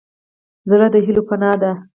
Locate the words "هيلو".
1.05-1.21